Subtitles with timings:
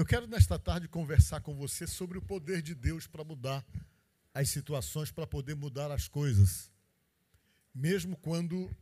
[0.00, 3.62] Eu quero nesta tarde conversar com você sobre o poder de Deus para mudar
[4.32, 6.72] as situações, para poder mudar as coisas.
[7.74, 8.74] Mesmo quando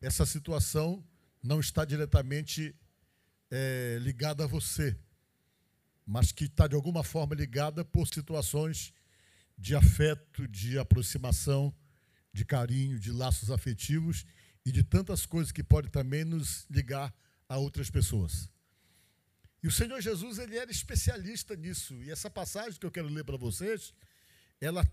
[0.00, 1.04] essa situação
[1.42, 2.76] não está diretamente
[3.50, 4.96] é, ligada a você,
[6.06, 8.94] mas que está de alguma forma ligada por situações
[9.58, 11.74] de afeto, de aproximação,
[12.32, 14.24] de carinho, de laços afetivos
[14.64, 17.12] e de tantas coisas que pode também nos ligar
[17.48, 18.51] a outras pessoas.
[19.62, 21.94] E o Senhor Jesus, ele era especialista nisso.
[22.02, 23.94] E essa passagem que eu quero ler para vocês,
[24.60, 24.90] ela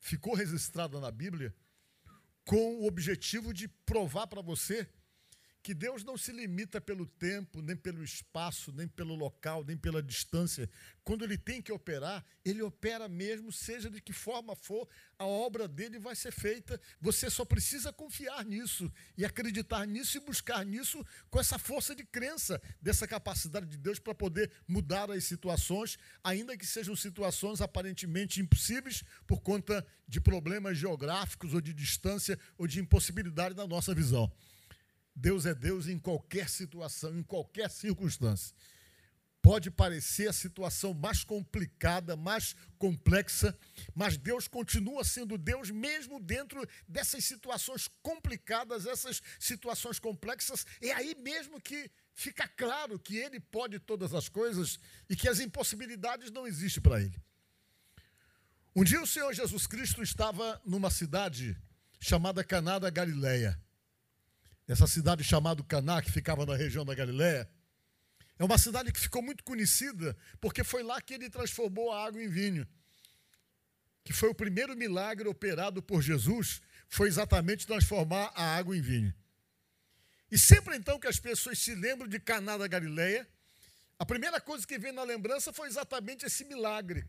[0.00, 1.54] ficou registrada na Bíblia
[2.44, 4.88] com o objetivo de provar para você
[5.62, 10.02] que Deus não se limita pelo tempo, nem pelo espaço, nem pelo local, nem pela
[10.02, 10.68] distância.
[11.04, 15.68] Quando ele tem que operar, ele opera mesmo, seja de que forma for, a obra
[15.68, 16.80] dele vai ser feita.
[17.00, 22.04] Você só precisa confiar nisso e acreditar nisso e buscar nisso com essa força de
[22.04, 28.40] crença, dessa capacidade de Deus para poder mudar as situações, ainda que sejam situações aparentemente
[28.40, 34.30] impossíveis por conta de problemas geográficos ou de distância ou de impossibilidade da nossa visão.
[35.14, 38.54] Deus é Deus em qualquer situação, em qualquer circunstância.
[39.42, 43.58] Pode parecer a situação mais complicada, mais complexa,
[43.92, 50.64] mas Deus continua sendo Deus mesmo dentro dessas situações complicadas, essas situações complexas.
[50.80, 54.78] É aí mesmo que fica claro que Ele pode todas as coisas
[55.10, 57.20] e que as impossibilidades não existem para Ele.
[58.76, 61.60] Um dia o Senhor Jesus Cristo estava numa cidade
[61.98, 63.60] chamada Caná da Galileia
[64.68, 67.48] essa cidade chamada Caná, que ficava na região da Galiléia,
[68.38, 72.22] é uma cidade que ficou muito conhecida porque foi lá que ele transformou a água
[72.22, 72.66] em vinho.
[74.04, 79.14] Que foi o primeiro milagre operado por Jesus, foi exatamente transformar a água em vinho.
[80.30, 83.28] E sempre então que as pessoas se lembram de Caná da Galileia,
[83.98, 87.06] a primeira coisa que vem na lembrança foi exatamente esse milagre.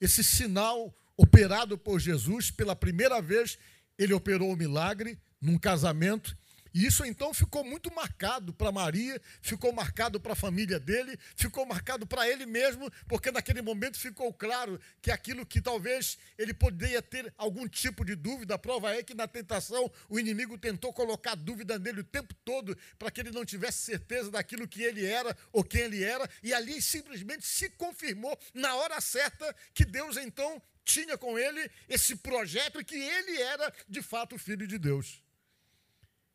[0.00, 3.58] Esse sinal operado por Jesus pela primeira vez,
[3.98, 6.36] ele operou o milagre num casamento
[6.72, 11.66] e isso então ficou muito marcado para Maria, ficou marcado para a família dele, ficou
[11.66, 17.02] marcado para ele mesmo, porque naquele momento ficou claro que aquilo que talvez ele poderia
[17.02, 21.34] ter algum tipo de dúvida, a prova é que na tentação o inimigo tentou colocar
[21.34, 25.36] dúvida nele o tempo todo, para que ele não tivesse certeza daquilo que ele era
[25.52, 30.62] ou quem ele era, e ali simplesmente se confirmou na hora certa que Deus então
[30.84, 35.22] tinha com ele esse projeto e que ele era de fato o filho de Deus.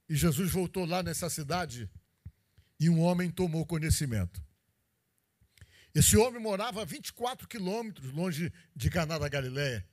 [0.07, 1.89] E Jesus voltou lá nessa cidade
[2.79, 4.43] e um homem tomou conhecimento.
[5.93, 9.87] Esse homem morava a 24 quilômetros longe de Caná da Galiléia.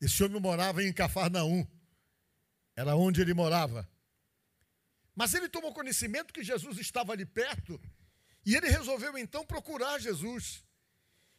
[0.00, 1.66] Esse homem morava em Cafarnaum.
[2.74, 3.88] Era onde ele morava.
[5.14, 7.80] Mas ele tomou conhecimento que Jesus estava ali perto
[8.44, 10.64] e ele resolveu então procurar Jesus.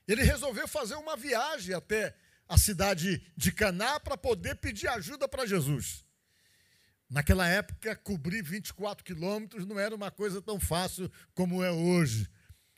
[0.07, 2.15] Ele resolveu fazer uma viagem até
[2.47, 6.04] a cidade de Caná para poder pedir ajuda para Jesus.
[7.09, 12.27] Naquela época, cobrir 24 quilômetros não era uma coisa tão fácil como é hoje.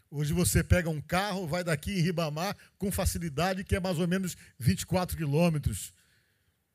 [0.09, 4.07] Hoje você pega um carro, vai daqui em Ribamar com facilidade, que é mais ou
[4.07, 5.93] menos 24 quilômetros.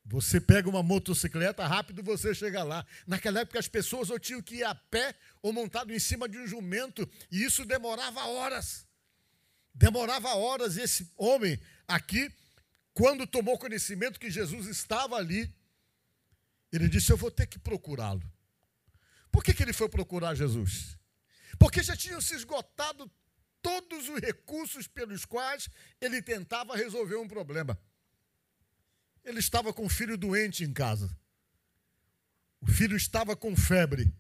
[0.04, 2.84] Você pega uma motocicleta, rápido você chega lá.
[3.06, 6.38] Naquela época as pessoas ou tinham que ir a pé ou montado em cima de
[6.38, 8.86] um jumento, e isso demorava horas.
[9.74, 10.76] Demorava horas.
[10.76, 12.30] E esse homem aqui,
[12.92, 15.52] quando tomou conhecimento que Jesus estava ali,
[16.72, 18.22] ele disse: Eu vou ter que procurá-lo.
[19.31, 20.97] Por que, que ele foi procurar Jesus?
[21.59, 23.10] Porque já tinham se esgotado
[23.60, 25.69] todos os recursos pelos quais
[26.00, 27.78] ele tentava resolver um problema.
[29.25, 31.16] Ele estava com o filho doente em casa.
[32.61, 34.12] O filho estava com febre.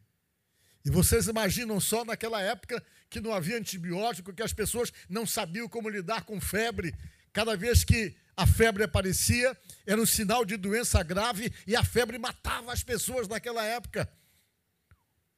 [0.84, 5.68] E vocês imaginam só naquela época que não havia antibiótico, que as pessoas não sabiam
[5.68, 6.94] como lidar com febre.
[7.32, 9.56] Cada vez que a febre aparecia,
[9.86, 14.10] era um sinal de doença grave e a febre matava as pessoas naquela época.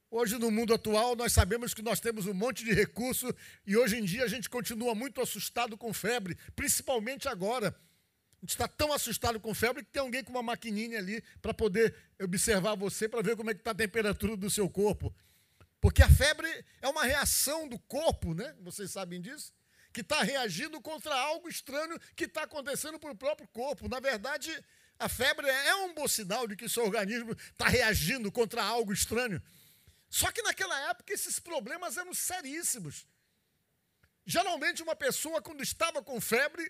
[0.09, 3.35] Hoje, no mundo atual, nós sabemos que nós temos um monte de recurso
[3.65, 7.67] e hoje em dia a gente continua muito assustado com febre, principalmente agora.
[7.67, 11.53] A gente está tão assustado com febre que tem alguém com uma maquininha ali para
[11.53, 15.13] poder observar você, para ver como é que está a temperatura do seu corpo.
[15.81, 16.47] Porque a febre
[16.81, 18.55] é uma reação do corpo, né?
[18.61, 19.53] Vocês sabem disso?
[19.95, 23.87] Que está reagindo contra algo estranho que está acontecendo para o próprio corpo.
[23.87, 24.51] Na verdade,
[24.99, 28.91] a febre é um bom sinal de que o seu organismo está reagindo contra algo
[28.91, 29.41] estranho.
[30.09, 33.07] Só que naquela época esses problemas eram seríssimos.
[34.25, 36.69] Geralmente, uma pessoa, quando estava com febre,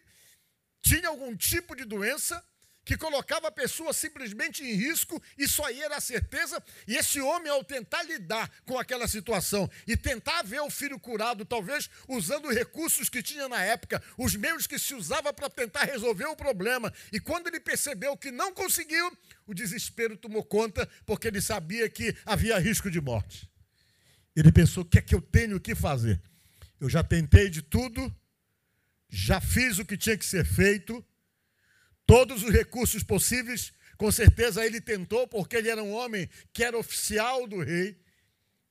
[0.83, 2.45] tinha algum tipo de doença
[2.86, 7.52] que colocava a pessoa simplesmente em risco, isso aí era a certeza, e esse homem,
[7.52, 13.10] ao tentar lidar com aquela situação e tentar ver o filho curado, talvez usando recursos
[13.10, 17.20] que tinha na época, os meios que se usava para tentar resolver o problema, e
[17.20, 19.12] quando ele percebeu que não conseguiu,
[19.48, 23.50] o desespero tomou conta, porque ele sabia que havia risco de morte.
[24.36, 26.22] Ele pensou: o que é que eu tenho que fazer?
[26.80, 28.14] Eu já tentei de tudo,
[29.10, 31.04] já fiz o que tinha que ser feito,
[32.06, 36.78] todos os recursos possíveis, com certeza ele tentou, porque ele era um homem que era
[36.78, 37.98] oficial do rei,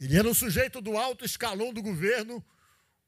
[0.01, 2.45] ele era um sujeito do alto escalão do governo,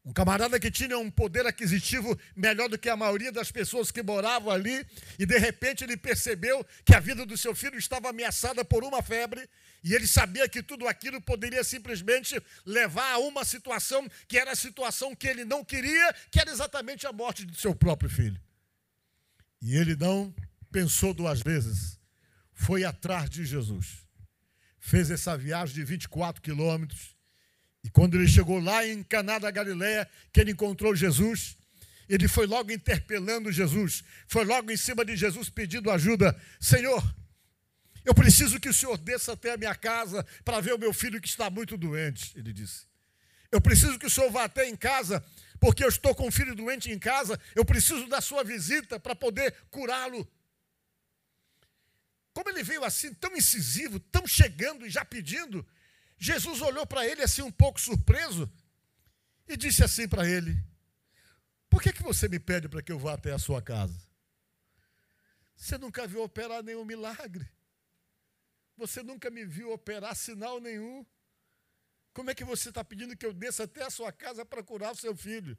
[0.04, 4.04] um camarada que tinha um poder aquisitivo melhor do que a maioria das pessoas que
[4.04, 4.86] moravam ali,
[5.18, 9.02] e de repente ele percebeu que a vida do seu filho estava ameaçada por uma
[9.02, 9.48] febre,
[9.82, 14.56] e ele sabia que tudo aquilo poderia simplesmente levar a uma situação que era a
[14.56, 18.40] situação que ele não queria, que era exatamente a morte de seu próprio filho.
[19.60, 20.34] E ele não
[20.70, 21.98] pensou duas vezes,
[22.52, 24.06] foi atrás de Jesus.
[24.78, 27.16] Fez essa viagem de 24 quilômetros
[27.86, 31.56] e quando ele chegou lá em Caná da Galileia, que ele encontrou Jesus,
[32.08, 36.36] ele foi logo interpelando Jesus, foi logo em cima de Jesus pedindo ajuda.
[36.58, 37.00] Senhor,
[38.04, 41.20] eu preciso que o Senhor desça até a minha casa para ver o meu filho
[41.20, 42.86] que está muito doente, ele disse.
[43.52, 45.24] Eu preciso que o Senhor vá até em casa,
[45.60, 49.14] porque eu estou com um filho doente em casa, eu preciso da sua visita para
[49.14, 50.28] poder curá-lo.
[52.32, 55.66] Como ele veio assim, tão incisivo, tão chegando e já pedindo,
[56.18, 58.50] Jesus olhou para ele assim um pouco surpreso
[59.48, 60.62] e disse assim para ele:
[61.68, 64.06] Por que, que você me pede para que eu vá até a sua casa?
[65.56, 67.48] Você nunca viu operar nenhum milagre.
[68.76, 71.04] Você nunca me viu operar sinal nenhum.
[72.16, 74.92] Como é que você está pedindo que eu desça até a sua casa para curar
[74.92, 75.54] o seu filho?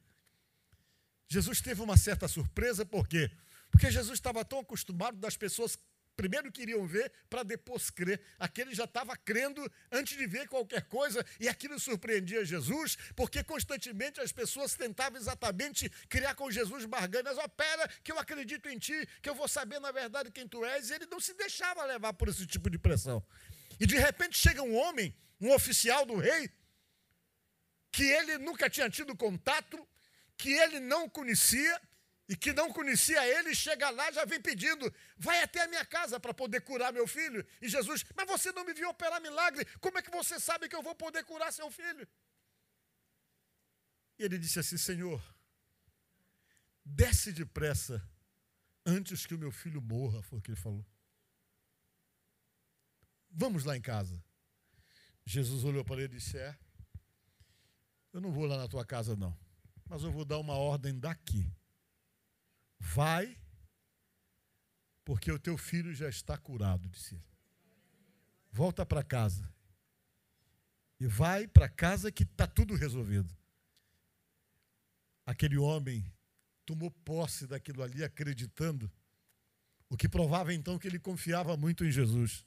[1.27, 3.29] Jesus teve uma certa surpresa, por quê?
[3.69, 5.77] Porque Jesus estava tão acostumado das pessoas
[6.15, 8.19] primeiro queriam ver para depois crer.
[8.39, 14.19] Aquele já estava crendo antes de ver qualquer coisa, e aquilo surpreendia Jesus, porque constantemente
[14.19, 17.37] as pessoas tentavam exatamente criar com Jesus barganhas.
[17.37, 20.65] Ó, pera, que eu acredito em ti, que eu vou saber na verdade quem tu
[20.65, 23.23] és, e ele não se deixava levar por esse tipo de pressão.
[23.79, 26.49] E de repente chega um homem, um oficial do rei,
[27.91, 29.87] que ele nunca tinha tido contato,
[30.37, 31.81] que ele não conhecia,
[32.29, 36.19] e que não conhecia ele, chega lá já vem pedindo: vai até a minha casa
[36.19, 37.45] para poder curar meu filho.
[37.61, 40.75] E Jesus, mas você não me viu operar milagre, como é que você sabe que
[40.75, 42.07] eu vou poder curar seu filho?
[44.19, 45.23] E ele disse assim: Senhor,
[46.83, 48.05] desce depressa
[48.85, 50.85] antes que o meu filho morra, foi o que ele falou.
[53.29, 54.21] Vamos lá em casa.
[55.31, 56.57] Jesus olhou para ele e disse: É,
[58.13, 59.37] eu não vou lá na tua casa, não,
[59.85, 61.49] mas eu vou dar uma ordem daqui
[62.79, 63.37] Vai,
[65.03, 67.23] porque o teu filho já está curado, disse ele.
[68.51, 69.51] Volta para casa.
[70.99, 73.35] E vai para casa que está tudo resolvido.
[75.25, 76.03] Aquele homem
[76.65, 78.91] tomou posse daquilo ali, acreditando,
[79.89, 82.45] o que provava então que ele confiava muito em Jesus.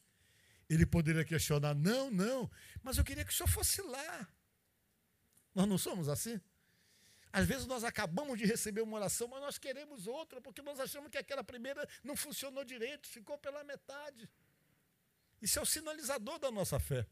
[0.71, 2.49] Ele poderia questionar: não, não,
[2.81, 4.29] mas eu queria que o senhor fosse lá.
[5.53, 6.41] Nós não somos assim?
[7.33, 11.11] Às vezes nós acabamos de receber uma oração, mas nós queremos outra, porque nós achamos
[11.11, 14.31] que aquela primeira não funcionou direito, ficou pela metade.
[15.43, 17.05] Isso é o sinalizador da nossa fé.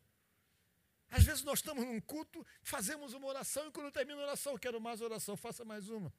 [1.10, 4.81] Às vezes nós estamos num culto, fazemos uma oração e quando termina a oração, quero
[4.81, 6.12] mais oração, faça mais uma.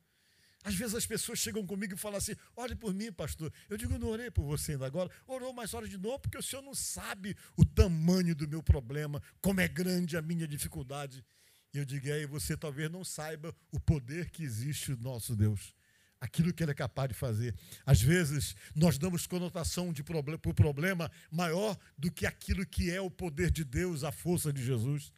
[0.63, 3.51] Às vezes as pessoas chegam comigo e falam assim: ore por mim, pastor.
[3.69, 5.09] Eu digo, não orei por você ainda agora.
[5.25, 9.21] Orou mais hora de novo, porque o senhor não sabe o tamanho do meu problema,
[9.41, 11.23] como é grande a minha dificuldade.
[11.73, 15.73] E eu digo, aí você talvez não saiba o poder que existe no nosso Deus.
[16.19, 17.55] Aquilo que ele é capaz de fazer.
[17.85, 22.99] Às vezes, nós damos conotação de problema, o problema maior do que aquilo que é
[22.99, 25.13] o poder de Deus, a força de Jesus.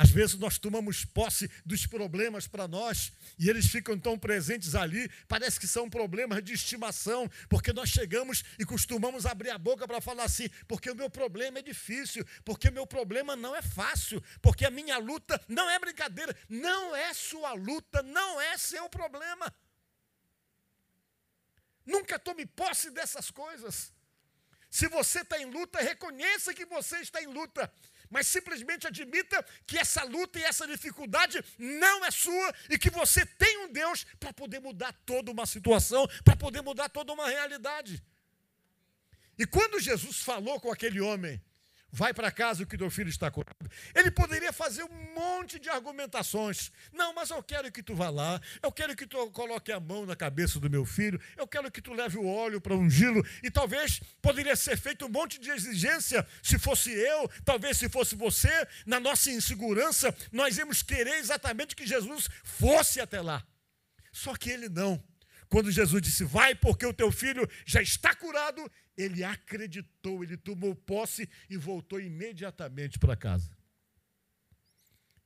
[0.00, 5.10] Às vezes nós tomamos posse dos problemas para nós e eles ficam tão presentes ali,
[5.28, 10.00] parece que são problemas de estimação, porque nós chegamos e costumamos abrir a boca para
[10.00, 14.24] falar assim, porque o meu problema é difícil, porque o meu problema não é fácil,
[14.40, 19.54] porque a minha luta não é brincadeira, não é sua luta, não é seu problema.
[21.84, 23.92] Nunca tome posse dessas coisas.
[24.70, 27.70] Se você está em luta, reconheça que você está em luta
[28.10, 33.24] mas simplesmente admita que essa luta e essa dificuldade não é sua e que você
[33.24, 38.02] tem um Deus para poder mudar toda uma situação, para poder mudar toda uma realidade.
[39.38, 41.40] E quando Jesus falou com aquele homem,
[41.92, 43.70] vai para casa que teu filho está curado.
[43.94, 46.70] Ele poderia fazer um monte de argumentações.
[46.92, 50.06] Não, mas eu quero que tu vá lá, eu quero que tu coloque a mão
[50.06, 53.24] na cabeça do meu filho, eu quero que tu leve o óleo para ungí-lo.
[53.42, 58.14] E talvez poderia ser feito um monte de exigência, se fosse eu, talvez se fosse
[58.14, 63.44] você, na nossa insegurança, nós íamos querer exatamente que Jesus fosse até lá.
[64.12, 65.02] Só que ele não.
[65.50, 70.76] Quando Jesus disse, vai porque o teu filho já está curado, ele acreditou, ele tomou
[70.76, 73.50] posse e voltou imediatamente para casa.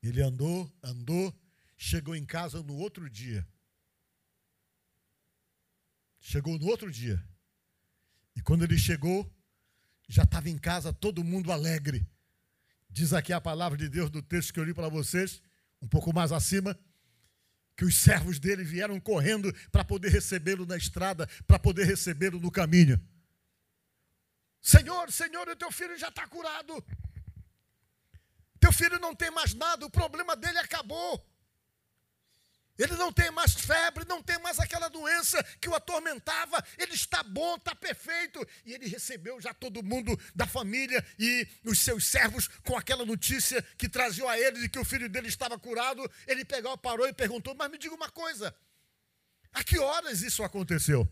[0.02, 1.38] Ele andou, andou,
[1.76, 3.46] chegou em casa no outro dia.
[6.18, 7.22] Chegou no outro dia.
[8.34, 9.30] E quando ele chegou,
[10.08, 12.08] já estava em casa todo mundo alegre.
[12.88, 15.42] Diz aqui a palavra de Deus do texto que eu li para vocês,
[15.82, 16.78] um pouco mais acima,
[17.76, 22.50] que os servos dele vieram correndo para poder recebê-lo na estrada, para poder recebê-lo no
[22.50, 23.00] caminho.
[24.60, 26.84] Senhor, Senhor, o teu filho já está curado.
[28.58, 31.22] Teu filho não tem mais nada, o problema dele acabou.
[32.76, 36.64] Ele não tem mais febre, não tem mais aquela doença que o atormentava.
[36.76, 38.44] Ele está bom, está perfeito.
[38.64, 43.62] E ele recebeu já todo mundo da família e os seus servos com aquela notícia
[43.78, 46.10] que traziam a ele de que o filho dele estava curado.
[46.26, 48.54] Ele pegou, parou e perguntou: Mas me diga uma coisa:
[49.52, 51.08] a que horas isso aconteceu?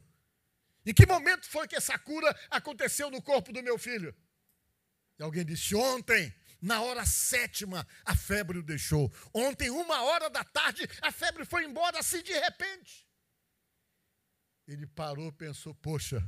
[0.85, 4.12] Em que momento foi que essa cura aconteceu no corpo do meu filho?
[5.16, 9.12] E alguém disse: ontem, na hora sétima, a febre o deixou.
[9.35, 13.04] Ontem, uma hora da tarde, a febre foi embora assim de repente.
[14.69, 16.25] Ele parou, pensou: poxa,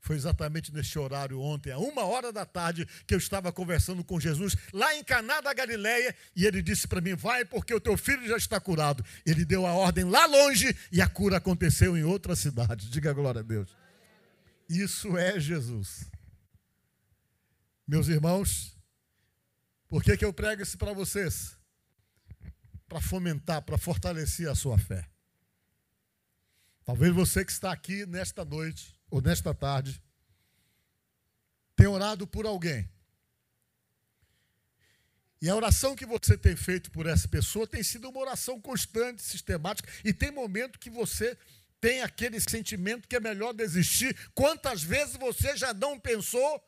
[0.00, 4.20] foi exatamente nesse horário ontem, a uma hora da tarde, que eu estava conversando com
[4.20, 7.96] Jesus lá em Caná da Galileia, e ele disse para mim: "Vai, porque o teu
[7.96, 9.02] filho já está curado".
[9.24, 12.90] Ele deu a ordem lá longe e a cura aconteceu em outra cidade.
[12.90, 13.74] Diga glória a Deus.
[14.68, 16.06] Isso é Jesus.
[17.86, 18.73] Meus irmãos,
[19.94, 21.56] por que, que eu prego isso para vocês?
[22.88, 25.08] Para fomentar, para fortalecer a sua fé.
[26.84, 30.02] Talvez você que está aqui nesta noite ou nesta tarde
[31.76, 32.90] tenha orado por alguém.
[35.40, 39.22] E a oração que você tem feito por essa pessoa tem sido uma oração constante,
[39.22, 41.38] sistemática, e tem momento que você
[41.80, 44.16] tem aquele sentimento que é melhor desistir.
[44.34, 46.60] Quantas vezes você já não pensou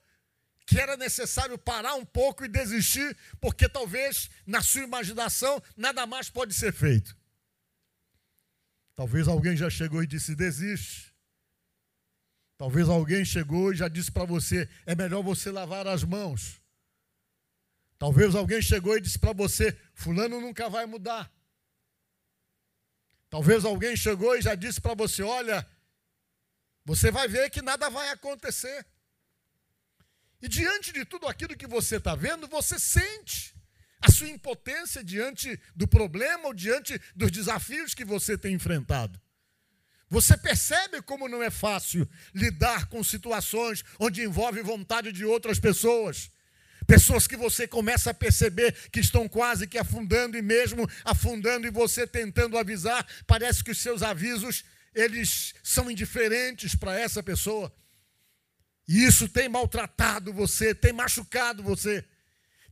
[0.66, 6.28] que era necessário parar um pouco e desistir, porque talvez na sua imaginação nada mais
[6.28, 7.16] pode ser feito?
[8.96, 11.14] Talvez alguém já chegou e disse: desiste.
[12.58, 16.61] Talvez alguém chegou e já disse para você: é melhor você lavar as mãos.
[17.99, 21.32] Talvez alguém chegou e disse para você: Fulano nunca vai mudar.
[23.30, 25.64] Talvez alguém chegou e já disse para você: olha,
[26.85, 28.85] você vai ver que nada vai acontecer.
[30.40, 33.54] E diante de tudo aquilo que você está vendo, você sente
[34.00, 39.20] a sua impotência diante do problema ou diante dos desafios que você tem enfrentado.
[40.08, 46.30] Você percebe como não é fácil lidar com situações onde envolve vontade de outras pessoas.
[46.86, 51.70] Pessoas que você começa a perceber que estão quase que afundando e mesmo afundando e
[51.70, 54.64] você tentando avisar, parece que os seus avisos
[54.94, 57.74] eles são indiferentes para essa pessoa.
[58.88, 62.04] E isso tem maltratado você, tem machucado você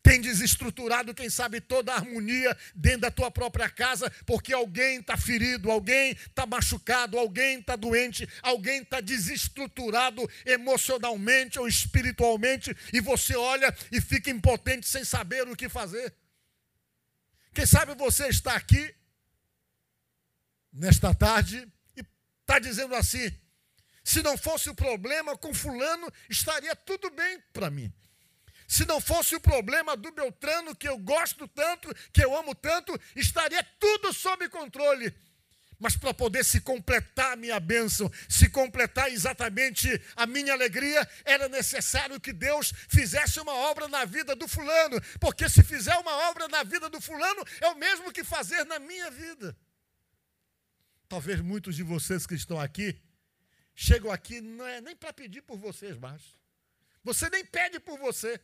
[0.04, 5.16] tem desestruturado, quem sabe, toda a harmonia dentro da tua própria casa, porque alguém está
[5.16, 13.34] ferido, alguém está machucado, alguém está doente, alguém está desestruturado emocionalmente ou espiritualmente, e você
[13.34, 16.14] olha e fica impotente sem saber o que fazer.
[17.54, 18.94] Quem sabe você está aqui
[20.70, 21.66] nesta tarde
[21.96, 22.04] e
[22.42, 23.32] está dizendo assim:
[24.04, 27.90] se não fosse o problema com Fulano, estaria tudo bem para mim.
[28.68, 32.98] Se não fosse o problema do Beltrano, que eu gosto tanto, que eu amo tanto,
[33.16, 35.14] estaria tudo sob controle.
[35.78, 41.48] Mas para poder se completar a minha bênção, se completar exatamente a minha alegria, era
[41.48, 46.46] necessário que Deus fizesse uma obra na vida do fulano, porque se fizer uma obra
[46.48, 49.56] na vida do fulano, é o mesmo que fazer na minha vida.
[51.08, 52.98] Talvez muitos de vocês que estão aqui
[53.74, 56.22] chegam aqui não é nem para pedir por vocês mais.
[57.02, 58.40] Você nem pede por você.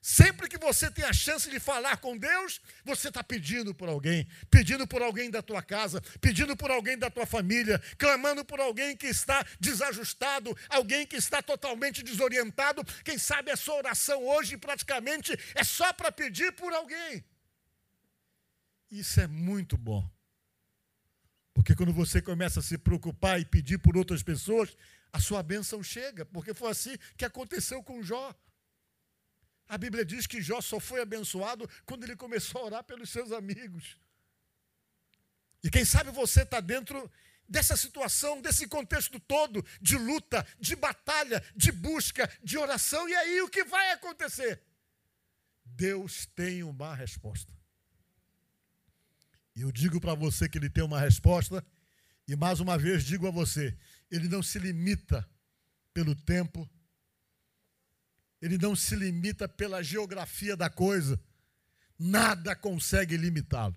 [0.00, 4.28] Sempre que você tem a chance de falar com Deus, você está pedindo por alguém,
[4.48, 8.96] pedindo por alguém da tua casa, pedindo por alguém da tua família, clamando por alguém
[8.96, 12.84] que está desajustado, alguém que está totalmente desorientado.
[13.02, 17.24] Quem sabe a sua oração hoje praticamente é só para pedir por alguém.
[18.90, 20.08] Isso é muito bom.
[21.58, 24.76] Porque quando você começa a se preocupar e pedir por outras pessoas,
[25.12, 28.32] a sua bênção chega, porque foi assim que aconteceu com Jó.
[29.66, 33.32] A Bíblia diz que Jó só foi abençoado quando ele começou a orar pelos seus
[33.32, 33.98] amigos.
[35.64, 37.10] E quem sabe você está dentro
[37.48, 43.08] dessa situação, desse contexto todo de luta, de batalha, de busca, de oração.
[43.08, 44.62] E aí o que vai acontecer?
[45.64, 47.57] Deus tem uma resposta.
[49.58, 51.66] E eu digo para você que ele tem uma resposta,
[52.28, 53.76] e mais uma vez digo a você:
[54.08, 55.28] ele não se limita
[55.92, 56.70] pelo tempo,
[58.40, 61.20] ele não se limita pela geografia da coisa,
[61.98, 63.76] nada consegue limitá-lo.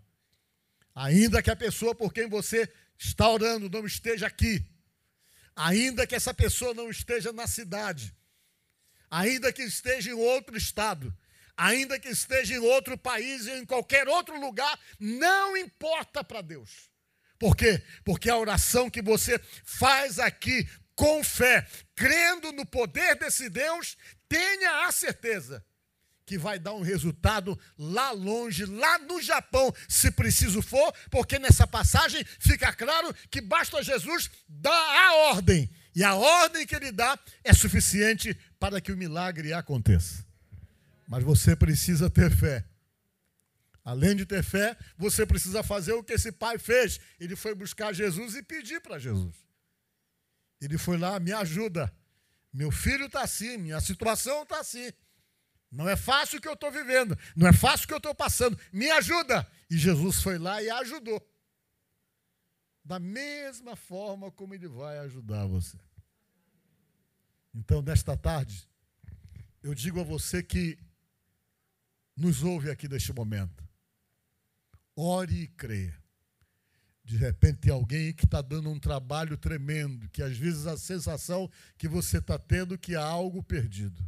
[0.93, 4.63] Ainda que a pessoa por quem você está orando não esteja aqui,
[5.55, 8.15] ainda que essa pessoa não esteja na cidade,
[9.09, 11.11] ainda que esteja em outro estado,
[11.57, 16.89] ainda que esteja em outro país ou em qualquer outro lugar, não importa para Deus.
[17.39, 17.83] Por quê?
[18.03, 23.97] Porque a oração que você faz aqui com fé, crendo no poder desse Deus,
[24.29, 25.65] tenha a certeza
[26.25, 31.67] que vai dar um resultado lá longe, lá no Japão, se preciso for, porque nessa
[31.67, 37.19] passagem fica claro que basta Jesus dar a ordem, e a ordem que ele dá
[37.43, 40.25] é suficiente para que o milagre aconteça.
[41.11, 42.65] Mas você precisa ter fé.
[43.83, 47.01] Além de ter fé, você precisa fazer o que esse pai fez.
[47.19, 49.35] Ele foi buscar Jesus e pedir para Jesus.
[50.61, 51.93] Ele foi lá, me ajuda.
[52.53, 54.89] Meu filho está assim, minha situação está assim.
[55.69, 58.15] Não é fácil o que eu estou vivendo, não é fácil o que eu estou
[58.15, 58.57] passando.
[58.71, 59.45] Me ajuda.
[59.69, 61.21] E Jesus foi lá e ajudou.
[62.85, 65.77] Da mesma forma como ele vai ajudar você.
[67.53, 68.65] Então, nesta tarde,
[69.61, 70.79] eu digo a você que
[72.15, 73.63] nos ouve aqui neste momento.
[74.95, 75.99] Ore e creia.
[77.03, 81.49] De repente tem alguém que está dando um trabalho tremendo, que às vezes a sensação
[81.77, 84.03] que você está tendo que há algo perdido.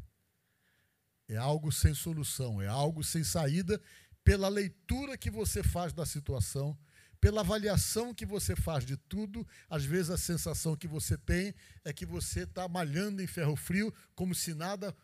[1.28, 3.82] É algo sem solução, é algo sem saída,
[4.24, 6.78] pela leitura que você faz da situação,
[7.20, 11.94] pela avaliação que você faz de tudo, às vezes a sensação que você tem é
[11.94, 14.96] que você está malhando em ferro frio, como se nada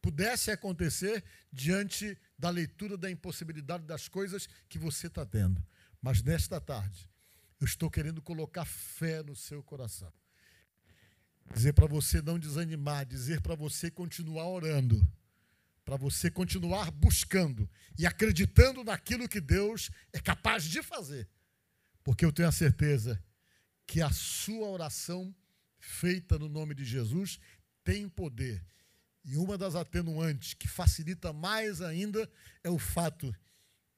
[0.00, 5.64] pudesse acontecer diante da leitura da impossibilidade das coisas que você está tendo.
[6.00, 7.08] Mas nesta tarde,
[7.60, 10.12] eu estou querendo colocar fé no seu coração.
[11.54, 15.06] Dizer para você não desanimar, dizer para você continuar orando,
[15.84, 21.28] para você continuar buscando e acreditando naquilo que Deus é capaz de fazer.
[22.02, 23.22] Porque eu tenho a certeza
[23.86, 25.34] que a sua oração
[25.78, 27.38] feita no nome de Jesus
[27.82, 28.64] tem poder
[29.24, 32.30] e uma das atenuantes que facilita mais ainda
[32.64, 33.34] é o fato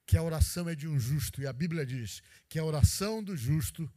[0.05, 1.41] que a oração é de um justo.
[1.41, 3.89] E a Bíblia diz que a oração do justo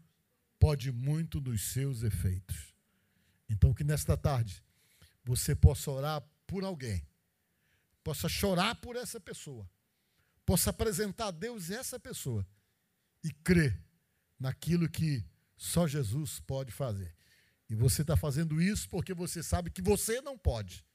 [0.58, 2.74] pode muito dos seus efeitos.
[3.48, 4.62] Então, que nesta tarde
[5.24, 7.06] você possa orar por alguém,
[8.04, 9.68] possa chorar por essa pessoa,
[10.44, 12.46] possa apresentar a Deus essa pessoa
[13.22, 13.76] e crer
[14.38, 15.24] naquilo que
[15.56, 17.12] só Jesus pode fazer.
[17.68, 20.85] E você está fazendo isso porque você sabe que você não pode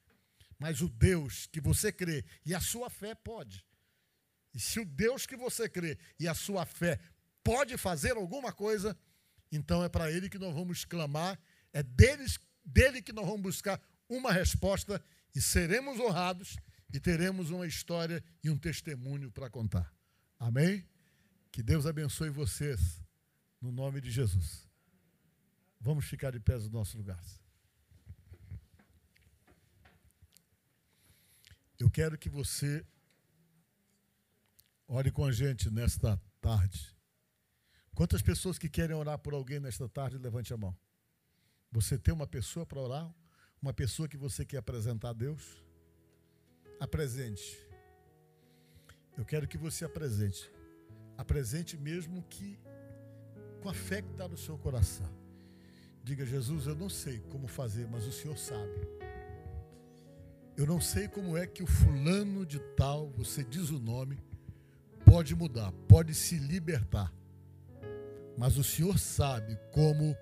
[0.62, 3.66] mas o Deus que você crê e a sua fé pode.
[4.54, 7.00] E se o Deus que você crê e a sua fé
[7.44, 8.96] pode fazer alguma coisa,
[9.52, 11.40] então é para ele que nós vamos clamar,
[11.74, 16.58] é deles, dele que nós vamos buscar uma resposta e seremos honrados
[16.94, 19.92] e teremos uma história e um testemunho para contar.
[20.38, 20.88] Amém?
[21.52, 23.04] Que Deus abençoe vocês,
[23.60, 24.70] no nome de Jesus.
[25.80, 27.41] Vamos ficar de pé nos nossos lugares.
[31.82, 32.86] Eu quero que você
[34.88, 36.96] ore com a gente nesta tarde.
[37.96, 40.78] Quantas pessoas que querem orar por alguém nesta tarde, levante a mão.
[41.72, 43.12] Você tem uma pessoa para orar?
[43.60, 45.66] Uma pessoa que você quer apresentar a Deus?
[46.80, 47.58] Apresente.
[49.18, 50.52] Eu quero que você apresente.
[51.18, 52.60] Apresente mesmo que
[53.60, 55.12] com a fé que está no seu coração.
[56.04, 59.11] Diga, Jesus, eu não sei como fazer, mas o Senhor sabe.
[60.62, 64.20] Eu não sei como é que o fulano de tal, você diz o nome,
[65.04, 67.12] pode mudar, pode se libertar.
[68.38, 70.16] Mas o Senhor sabe como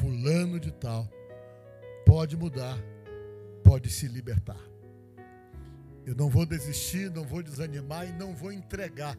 [0.00, 1.06] fulano de tal
[2.06, 2.78] pode mudar,
[3.62, 4.58] pode se libertar.
[6.06, 9.18] Eu não vou desistir, não vou desanimar e não vou entregar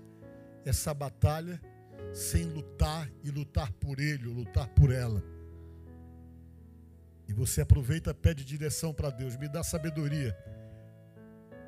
[0.65, 1.62] essa batalha
[2.12, 5.23] sem lutar e lutar por ele, lutar por ela.
[7.28, 10.36] E você aproveita, pede direção para Deus, me dá sabedoria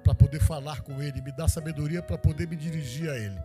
[0.07, 3.37] para poder falar com Ele, me dá sabedoria para poder me dirigir a Ele.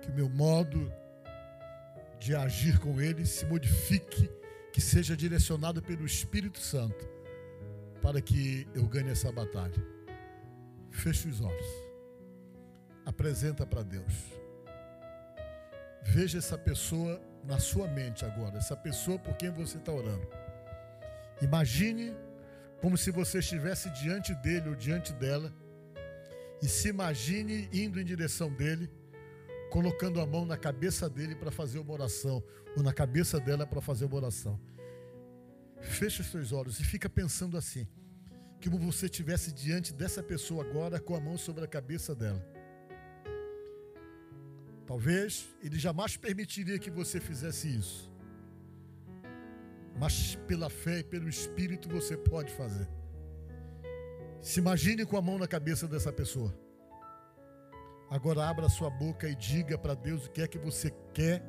[0.00, 0.92] Que o meu modo
[2.20, 4.30] de agir com Ele se modifique,
[4.72, 7.10] que seja direcionado pelo Espírito Santo,
[8.00, 9.84] para que eu ganhe essa batalha.
[10.92, 11.66] Feche os olhos.
[13.04, 14.14] Apresenta para Deus.
[16.04, 20.28] Veja essa pessoa na sua mente agora, essa pessoa por quem você está orando.
[21.42, 22.14] Imagine
[22.80, 25.52] como se você estivesse diante dele ou diante dela,
[26.62, 28.90] e se imagine indo em direção dele,
[29.70, 32.42] colocando a mão na cabeça dele para fazer uma oração,
[32.76, 34.60] ou na cabeça dela para fazer uma oração.
[35.80, 37.86] Feche os seus olhos e fica pensando assim,
[38.60, 42.44] que você estivesse diante dessa pessoa agora com a mão sobre a cabeça dela.
[44.86, 48.10] Talvez ele jamais permitiria que você fizesse isso.
[49.98, 52.88] Mas pela fé e pelo Espírito você pode fazer.
[54.40, 56.54] Se imagine com a mão na cabeça dessa pessoa.
[58.10, 61.42] Agora abra sua boca e diga para Deus o que é que você quer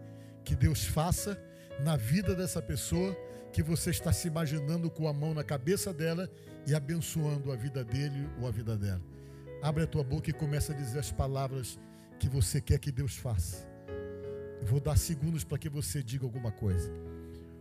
[0.43, 1.41] que Deus faça
[1.79, 3.15] na vida dessa pessoa
[3.53, 6.29] que você está se imaginando com a mão na cabeça dela
[6.67, 9.01] e abençoando a vida dele ou a vida dela.
[9.61, 11.79] Abre a tua boca e começa a dizer as palavras
[12.19, 13.67] que você quer que Deus faça.
[14.63, 16.91] Vou dar segundos para que você diga alguma coisa.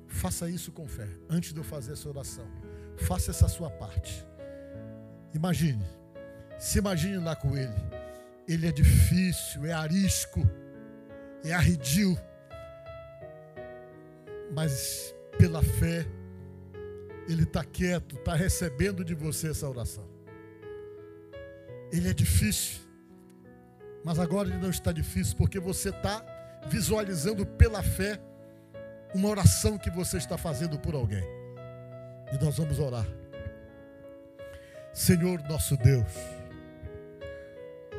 [0.09, 2.47] Faça isso com fé, antes de eu fazer essa oração.
[2.97, 4.27] Faça essa sua parte.
[5.35, 5.85] Imagine,
[6.59, 7.75] se imagine lá com Ele.
[8.49, 10.40] Ele é difícil, é arisco,
[11.44, 12.18] é arredio,
[14.53, 16.07] mas pela fé,
[17.29, 20.09] Ele está quieto, está recebendo de você essa oração.
[21.92, 22.81] Ele é difícil,
[24.05, 26.25] mas agora ele não está difícil, porque você está
[26.66, 28.21] visualizando pela fé
[29.14, 31.25] uma oração que você está fazendo por alguém.
[32.33, 33.07] E nós vamos orar.
[34.92, 36.12] Senhor nosso Deus,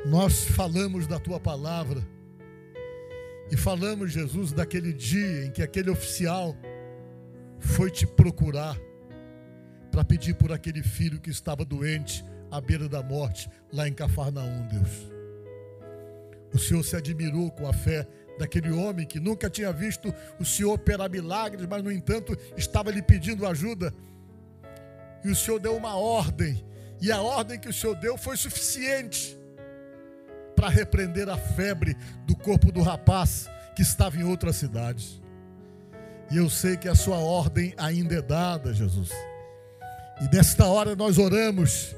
[0.06, 2.02] nós falamos da tua palavra
[3.52, 6.56] e falamos, Jesus, daquele dia em que aquele oficial
[7.60, 8.78] foi te procurar
[9.92, 14.68] para pedir por aquele filho que estava doente à beira da morte, lá em Cafarnaum,
[14.68, 15.12] Deus.
[16.54, 18.08] O Senhor se admirou com a fé
[18.40, 23.02] daquele homem que nunca tinha visto o Senhor operar milagres, mas no entanto estava lhe
[23.02, 23.94] pedindo ajuda.
[25.24, 26.66] E o Senhor deu uma ordem,
[27.02, 29.38] e a ordem que o Senhor deu foi suficiente
[30.56, 35.22] para repreender a febre do corpo do rapaz que estava em outra cidade.
[36.32, 39.10] E eu sei que a sua ordem ainda é dada, Jesus.
[40.22, 41.96] E nesta hora nós oramos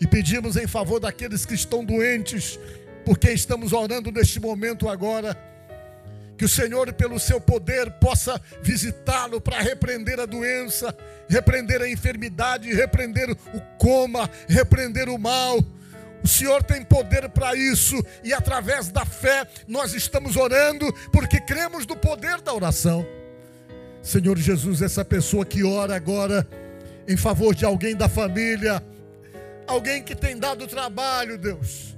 [0.00, 2.58] e pedimos em favor daqueles que estão doentes
[3.04, 5.36] porque estamos orando neste momento agora.
[6.40, 10.96] Que o Senhor, pelo seu poder, possa visitá-lo para repreender a doença,
[11.28, 15.58] repreender a enfermidade, repreender o coma, repreender o mal.
[16.24, 21.86] O Senhor tem poder para isso, e através da fé nós estamos orando, porque cremos
[21.86, 23.06] no poder da oração.
[24.02, 26.48] Senhor Jesus, essa pessoa que ora agora
[27.06, 28.82] em favor de alguém da família,
[29.66, 31.94] alguém que tem dado trabalho, Deus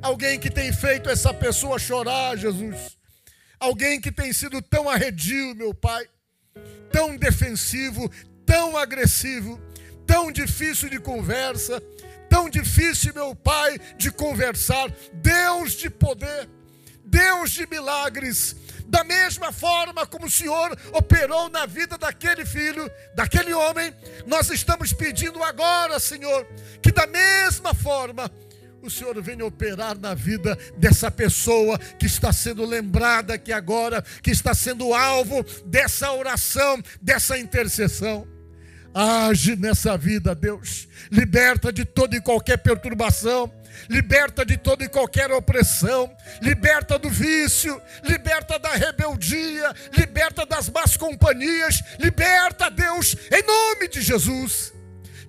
[0.00, 2.97] Alguém que tem feito essa pessoa chorar, Jesus.
[3.60, 6.06] Alguém que tem sido tão arredio, meu Pai,
[6.92, 8.10] tão defensivo,
[8.46, 9.60] tão agressivo,
[10.06, 11.80] tão difícil de conversa,
[12.28, 14.90] tão difícil, meu Pai, de conversar.
[15.12, 16.48] Deus de poder,
[17.04, 18.54] Deus de milagres,
[18.86, 23.92] da mesma forma como o Senhor operou na vida daquele filho, daquele homem,
[24.26, 26.46] nós estamos pedindo agora, Senhor,
[26.80, 28.30] que da mesma forma
[28.82, 34.30] o Senhor venha operar na vida dessa pessoa que está sendo lembrada aqui agora, que
[34.30, 38.26] está sendo alvo dessa oração, dessa intercessão.
[38.94, 40.88] Age nessa vida, Deus.
[41.10, 43.52] Liberta de toda e qualquer perturbação,
[43.88, 46.10] liberta de toda e qualquer opressão,
[46.40, 54.00] liberta do vício, liberta da rebeldia, liberta das más companhias, liberta, Deus, em nome de
[54.00, 54.77] Jesus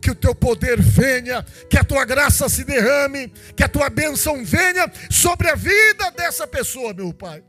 [0.02, 4.44] que o teu poder venha, que a tua graça se derrame, que a tua bênção
[4.44, 7.44] venha sobre a vida dessa pessoa, meu Pai.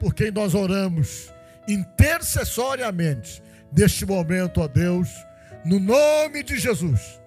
[0.00, 1.32] Por quem nós oramos
[1.68, 3.42] intercessoriamente
[3.76, 5.08] neste momento, ó Deus,
[5.64, 7.20] no nome de Jesus,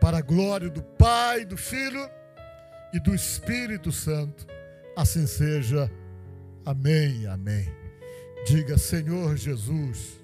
[0.00, 2.08] para a glória do Pai, do Filho
[2.92, 4.46] e do Espírito Santo.
[4.96, 5.90] Assim seja.
[6.64, 7.26] Amém.
[7.26, 7.72] Amém.
[8.46, 10.20] Diga, Senhor Jesus,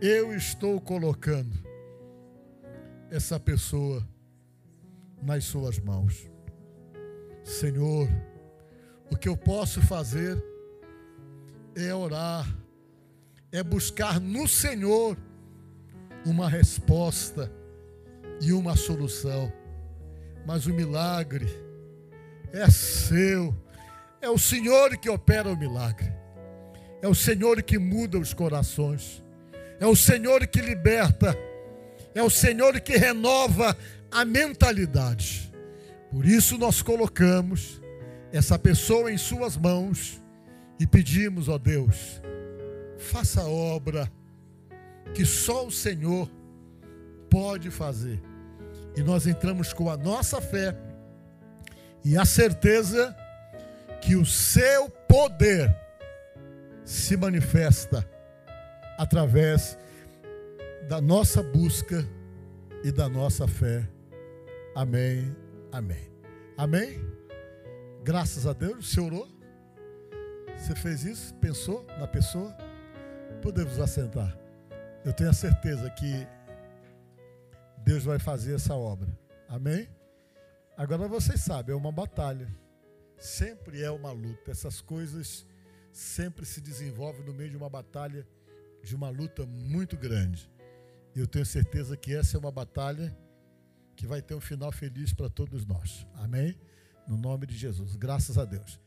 [0.00, 1.69] eu estou colocando
[3.10, 4.06] essa pessoa
[5.22, 6.30] nas suas mãos.
[7.44, 8.08] Senhor,
[9.10, 10.42] o que eu posso fazer
[11.74, 12.46] é orar,
[13.50, 15.16] é buscar no Senhor
[16.24, 17.50] uma resposta
[18.40, 19.52] e uma solução.
[20.46, 21.46] Mas o milagre
[22.52, 23.54] é seu,
[24.20, 26.12] é o Senhor que opera o milagre,
[27.02, 29.22] é o Senhor que muda os corações,
[29.78, 31.36] é o Senhor que liberta
[32.14, 33.76] é o Senhor que renova
[34.10, 35.52] a mentalidade.
[36.10, 37.80] Por isso nós colocamos
[38.32, 40.20] essa pessoa em Suas mãos
[40.78, 42.20] e pedimos, ó Deus,
[42.98, 44.10] faça a obra
[45.14, 46.30] que só o Senhor
[47.28, 48.20] pode fazer.
[48.96, 50.76] E nós entramos com a nossa fé
[52.04, 53.16] e a certeza
[54.00, 55.74] que o seu poder
[56.84, 58.08] se manifesta
[58.98, 59.78] através
[60.90, 62.04] da nossa busca
[62.82, 63.88] e da nossa fé.
[64.74, 65.36] Amém.
[65.70, 66.12] Amém.
[66.56, 66.98] Amém.
[68.02, 69.28] Graças a Deus, você orou?
[70.58, 71.32] Você fez isso?
[71.34, 72.52] Pensou na pessoa?
[73.40, 74.36] Podemos assentar.
[75.04, 76.26] Eu tenho a certeza que
[77.84, 79.16] Deus vai fazer essa obra.
[79.48, 79.88] Amém?
[80.76, 82.52] Agora vocês sabem, é uma batalha.
[83.16, 84.50] Sempre é uma luta.
[84.50, 85.46] Essas coisas
[85.92, 88.26] sempre se desenvolvem no meio de uma batalha,
[88.82, 90.50] de uma luta muito grande.
[91.14, 93.16] Eu tenho certeza que essa é uma batalha
[93.96, 96.06] que vai ter um final feliz para todos nós.
[96.14, 96.58] Amém?
[97.06, 97.96] No nome de Jesus.
[97.96, 98.80] Graças a Deus.